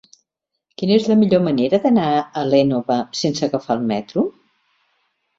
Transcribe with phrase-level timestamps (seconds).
[0.81, 4.25] Quina és la millor manera d'anar a l'Énova sense agafar el metro?